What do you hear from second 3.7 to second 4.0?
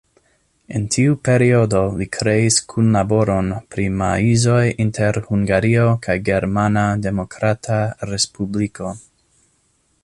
pri